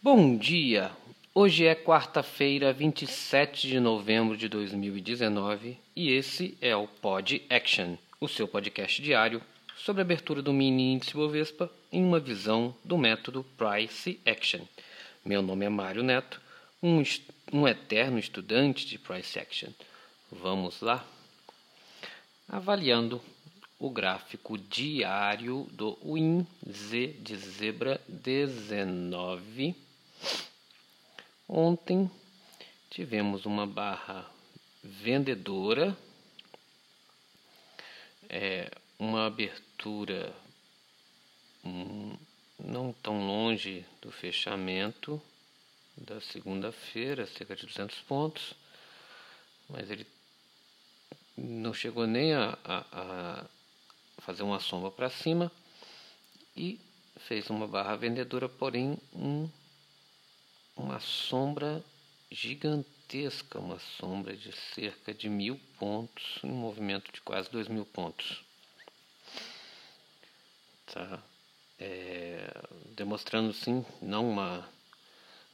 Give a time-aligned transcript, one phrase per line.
[0.00, 0.92] Bom dia!
[1.34, 8.28] Hoje é quarta-feira, 27 de novembro de 2019 e esse é o Pod Action, o
[8.28, 9.42] seu podcast diário
[9.76, 14.60] sobre a abertura do mini índice Bovespa em uma visão do método Price Action.
[15.24, 16.40] Meu nome é Mário Neto,
[16.80, 17.02] um,
[17.52, 19.70] um eterno estudante de Price Action.
[20.30, 21.04] Vamos lá?
[22.48, 23.20] Avaliando
[23.80, 29.87] o gráfico diário do WIN Z de zebra 19.
[31.50, 32.10] Ontem
[32.90, 34.30] tivemos uma barra
[34.84, 35.96] vendedora,
[38.28, 40.34] é, uma abertura
[41.64, 42.14] hum,
[42.58, 45.18] não tão longe do fechamento
[45.96, 48.52] da segunda-feira, cerca de 200 pontos,
[49.70, 50.06] mas ele
[51.34, 53.44] não chegou nem a, a, a
[54.18, 55.50] fazer uma sombra para cima
[56.54, 56.78] e
[57.20, 59.48] fez uma barra vendedora, porém um,
[60.78, 61.84] uma sombra
[62.30, 68.44] gigantesca, uma sombra de cerca de mil pontos, um movimento de quase dois mil pontos.
[70.86, 71.20] Tá?
[71.80, 72.50] É,
[72.96, 74.68] demonstrando sim, não uma.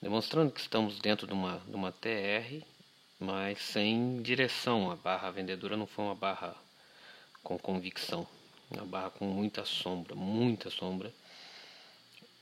[0.00, 2.64] Demonstrando que estamos dentro de uma, de uma TR,
[3.18, 4.90] mas sem direção.
[4.90, 6.56] A barra vendedora não foi uma barra
[7.42, 8.26] com convicção.
[8.70, 11.12] Uma barra com muita sombra, muita sombra.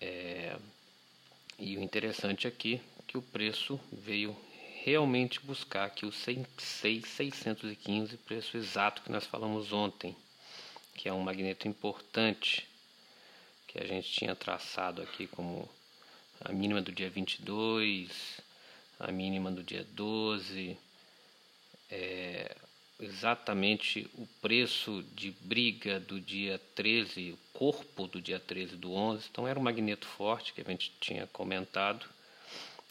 [0.01, 0.56] É,
[1.59, 4.37] e o interessante aqui é que o preço veio
[4.84, 10.15] realmente buscar aqui o 6.615, preço exato que nós falamos ontem,
[10.95, 12.67] que é um magneto importante
[13.67, 15.69] que a gente tinha traçado aqui como
[16.41, 18.41] a mínima do dia 22,
[19.00, 20.78] a mínima do dia 12,
[21.91, 22.56] é,
[23.01, 29.29] exatamente o preço de briga do dia 13, o corpo do dia 13 do 11.
[29.31, 32.07] Então era um magneto forte que a gente tinha comentado,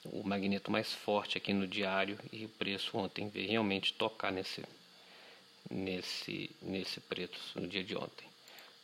[0.06, 4.64] o magneto mais forte aqui no diário e o preço ontem veio realmente tocar nesse
[5.70, 8.26] nesse nesse preço no dia de ontem.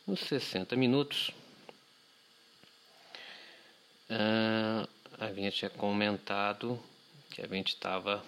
[0.06, 1.30] Nos 60 minutos,
[4.10, 4.86] uh,
[5.18, 6.78] a gente tinha comentado
[7.30, 8.22] que a gente estava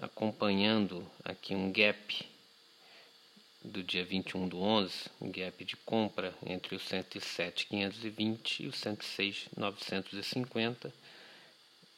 [0.00, 2.26] acompanhando aqui um gap
[3.62, 10.92] do dia 21 do 11, um gap de compra entre o 107.520 e o 106.950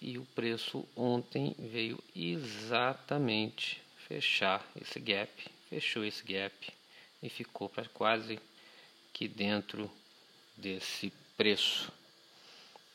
[0.00, 5.30] e o preço ontem veio exatamente fechar esse gap,
[5.68, 6.72] fechou esse gap
[7.22, 8.40] e ficou para quase
[9.12, 9.90] que dentro
[10.56, 11.92] desse preço.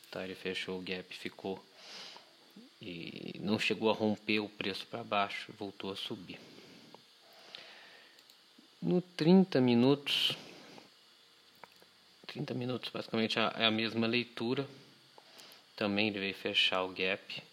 [0.09, 1.63] Tá, ele fechou o gap, ficou
[2.81, 6.39] e não chegou a romper o preço para baixo, voltou a subir.
[8.81, 10.37] No 30 minutos,
[12.27, 14.67] 30 minutos basicamente é a mesma leitura.
[15.75, 17.43] Também ele veio fechar o gap,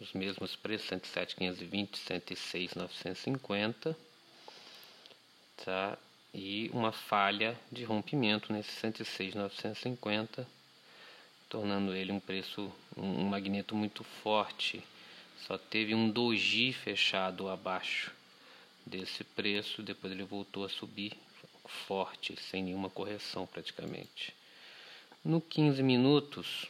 [0.00, 3.96] os mesmos preços, 107,520, 106,950.
[5.64, 5.98] Tá?
[6.34, 10.57] E uma falha de rompimento nesse 106,950
[11.48, 14.82] tornando ele um preço, um magneto muito forte.
[15.46, 18.12] Só teve um doji fechado abaixo
[18.84, 21.12] desse preço, depois ele voltou a subir
[21.86, 24.34] forte, sem nenhuma correção praticamente.
[25.24, 26.66] No 15 minutos,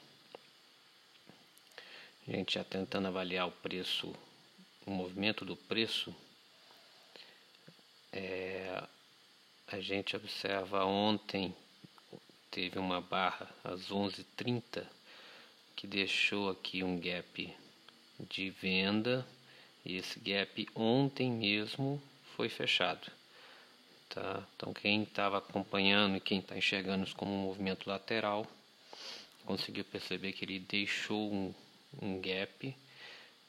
[2.27, 4.15] a gente já tentando avaliar o preço,
[4.85, 6.15] o movimento do preço,
[8.13, 8.83] é,
[9.67, 11.55] a gente observa ontem
[12.51, 14.85] teve uma barra às 11h30
[15.77, 17.55] que deixou aqui um gap
[18.19, 19.27] de venda
[19.85, 22.03] e esse gap ontem mesmo
[22.37, 23.11] foi fechado.
[24.09, 24.43] Tá?
[24.57, 28.47] Então quem estava acompanhando e quem está enxergando isso como um movimento lateral
[29.45, 31.55] conseguiu perceber que ele deixou um,
[32.03, 32.77] um gap,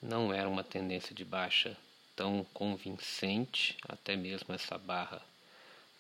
[0.02, 1.76] não era uma tendência de baixa
[2.16, 5.22] tão convincente, até mesmo essa barra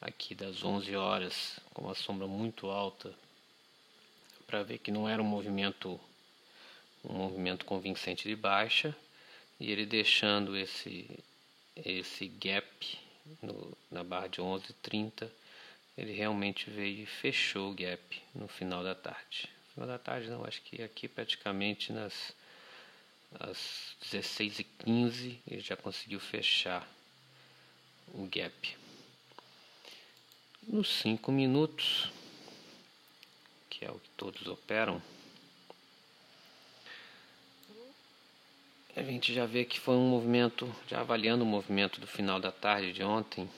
[0.02, 3.14] aqui das 11 horas com uma sombra muito alta
[4.48, 6.00] para ver que não era um movimento
[7.04, 8.96] um movimento convincente de baixa
[9.60, 11.10] e ele deixando esse
[11.75, 13.00] esse gap
[13.42, 15.30] no, na barra de 11:30
[15.98, 19.50] ele realmente veio e fechou o gap no final da tarde.
[19.68, 22.34] No final da tarde não, acho que aqui praticamente nas
[23.40, 26.88] às 16h15 ele já conseguiu fechar
[28.13, 28.79] o gap
[30.69, 32.12] nos cinco minutos,
[33.71, 35.01] que é o que todos operam,
[38.95, 42.51] a gente já vê que foi um movimento, já avaliando o movimento do final da
[42.51, 43.50] tarde de ontem,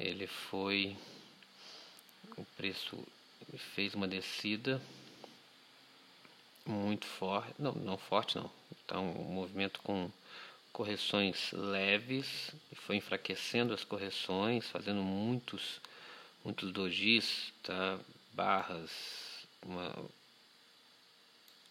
[0.00, 0.96] ele foi,
[2.34, 2.96] o preço
[3.74, 4.80] fez uma descida
[6.64, 8.50] muito forte, não, não forte não.
[8.84, 10.10] Então, um movimento com
[10.72, 15.80] correções leves, foi enfraquecendo as correções, fazendo muitos
[16.46, 17.98] muitos dojis, tá?
[18.32, 18.92] barras,
[19.64, 19.92] uma,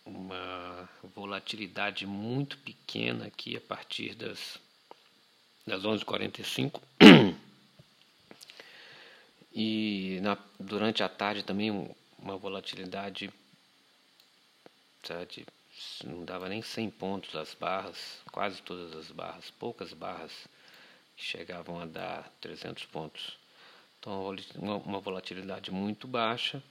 [0.06, 4.60] uma volatilidade muito pequena aqui a partir das,
[5.66, 6.81] das 11h45.
[9.57, 11.72] E na, durante a tarde também
[12.19, 13.31] uma volatilidade
[15.01, 15.45] tá, de,
[16.04, 20.33] não dava nem 100 pontos as barras, quase todas as barras, poucas barras
[21.16, 23.38] chegavam a dar 300 pontos.
[24.06, 24.30] Então,
[24.86, 26.62] uma volatilidade muito baixa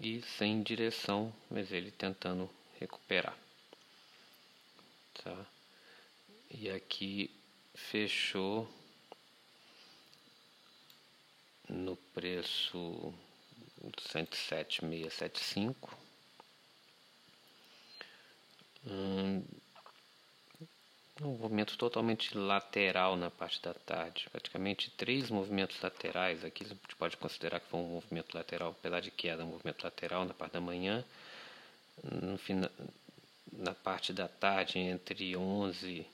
[0.00, 2.48] e sem direção, mas ele tentando
[2.80, 3.36] recuperar.
[5.22, 5.46] Tá?
[6.50, 7.30] E aqui
[7.74, 8.66] fechou
[11.68, 13.12] no preço
[14.10, 15.98] 107,675.
[18.86, 19.42] Hum,
[21.26, 26.44] um movimento totalmente lateral na parte da tarde, praticamente três movimentos laterais.
[26.44, 29.82] Aqui a gente pode considerar que foi um movimento lateral, apesar de queda, um movimento
[29.84, 31.04] lateral na parte da manhã.
[32.02, 32.70] No final,
[33.52, 36.06] na parte da tarde, entre 11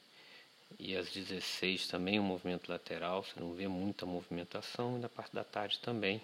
[0.79, 4.97] e as 16 também um movimento lateral, você não vê muita movimentação.
[4.97, 6.21] E na parte da tarde também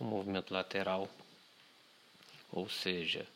[0.00, 1.08] um movimento lateral,
[2.52, 3.26] ou seja,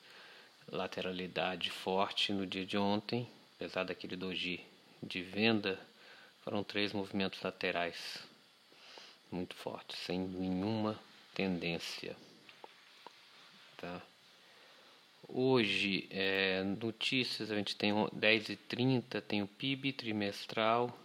[0.70, 3.26] lateralidade forte no dia de ontem
[3.60, 4.58] apesar daquele doji
[5.02, 5.78] de venda,
[6.42, 8.26] foram três movimentos laterais
[9.30, 10.98] muito fortes, sem nenhuma
[11.34, 12.16] tendência.
[13.76, 14.00] Tá?
[15.28, 20.98] Hoje, é, notícias, a gente tem 10 e 30 tem o PIB trimestral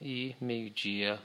[0.00, 1.20] e meio-dia,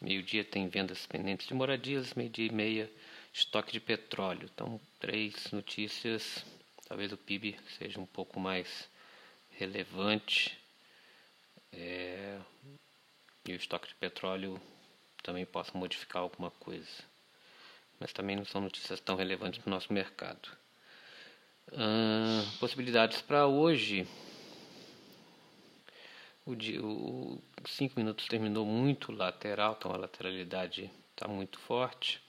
[0.00, 2.90] meio-dia tem vendas pendentes de moradias, meio-dia e meia
[3.32, 4.50] estoque de petróleo.
[4.52, 6.44] Então, três notícias,
[6.88, 8.88] talvez o PIB seja um pouco mais
[9.56, 10.58] relevante
[11.72, 12.38] é,
[13.46, 14.60] e o estoque de petróleo
[15.22, 17.04] também possa modificar alguma coisa.
[17.98, 20.48] Mas também não são notícias tão relevantes para o nosso mercado.
[22.60, 24.06] Possibilidades para hoje.
[26.44, 32.22] O, dia, o 5 minutos terminou muito lateral, então a lateralidade está muito forte.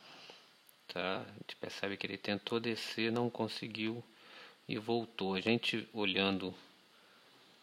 [0.87, 1.19] Tá?
[1.19, 4.03] A gente percebe que ele tentou descer, não conseguiu
[4.67, 5.35] e voltou.
[5.35, 6.55] A gente olhando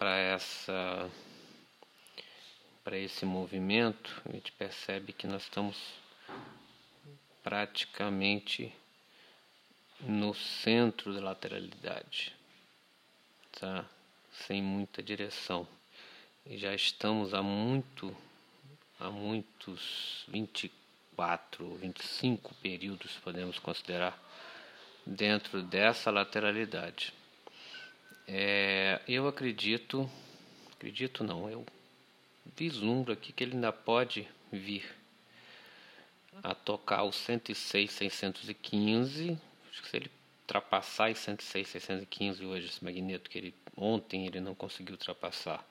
[0.05, 1.11] para essa
[2.85, 5.79] para esse movimento, a gente percebe que nós estamos
[7.43, 8.71] praticamente
[10.01, 12.37] no centro da lateralidade,
[13.59, 13.87] tá?
[14.31, 15.67] Sem muita direção.
[16.45, 18.15] E já estamos há muito
[19.01, 24.23] há muitos 24, 25 períodos podemos considerar
[25.07, 27.24] dentro dessa lateralidade.
[28.27, 30.09] É, eu acredito,
[30.73, 31.65] acredito não, eu
[32.57, 34.85] vislumbro aqui que ele ainda pode vir
[36.43, 39.39] a tocar os 106, 615.
[39.71, 40.11] Acho que se ele
[40.43, 45.65] ultrapassar os 106, 615 hoje, esse magneto que ele ontem ele não conseguiu ultrapassar,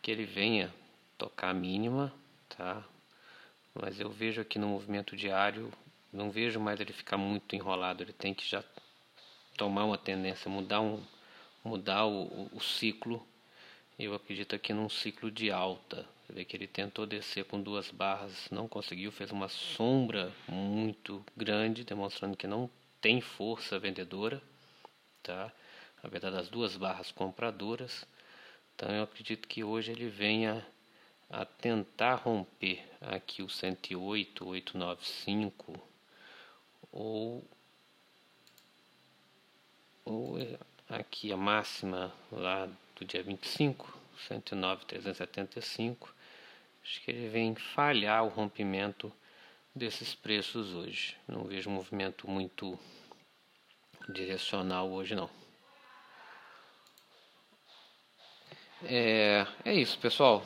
[0.00, 0.72] que ele venha
[1.16, 2.12] tocar a mínima,
[2.48, 2.84] tá?
[3.74, 5.72] Mas eu vejo aqui no movimento diário,
[6.12, 8.62] não vejo mais ele ficar muito enrolado, ele tem que já
[9.56, 11.02] tomar uma tendência, mudar um
[11.64, 13.26] mudar o, o, ciclo.
[13.98, 16.06] Eu acredito aqui num ciclo de alta.
[16.26, 21.24] Você vê que ele tentou descer com duas barras, não conseguiu, fez uma sombra muito
[21.36, 24.42] grande, demonstrando que não tem força vendedora,
[25.22, 25.52] tá?
[26.02, 28.06] Na verdade, as duas barras compradoras.
[28.74, 30.64] Então, eu acredito que hoje ele venha
[31.30, 35.74] a tentar romper aqui o 108, 895
[36.90, 37.44] ou,
[40.04, 40.38] ou
[40.88, 43.96] aqui a máxima lá do dia 25,
[44.28, 46.14] 109,375.
[46.82, 49.12] Acho que ele vem falhar o rompimento
[49.74, 51.16] desses preços hoje.
[51.26, 52.78] Não vejo movimento muito
[54.08, 55.28] direcional hoje não.
[58.82, 60.44] É, é isso, pessoal.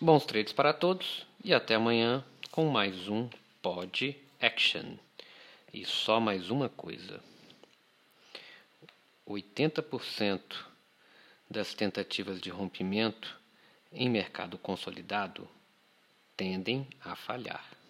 [0.00, 3.28] Bons trades para todos e até amanhã com mais um
[3.60, 4.96] Pod Action.
[5.72, 7.31] E só mais uma coisa.
[9.32, 10.40] 80%
[11.48, 13.40] das tentativas de rompimento
[13.90, 15.48] em mercado consolidado
[16.36, 17.81] tendem a falhar.